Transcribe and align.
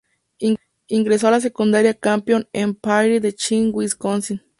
Ingresó 0.87 1.27
a 1.27 1.29
la 1.29 1.41
Secundaria 1.41 1.93
Campion 1.93 2.49
en 2.53 2.73
Prairie 2.73 3.19
du 3.19 3.31
Chien, 3.33 3.69
Wisconsin. 3.71 4.41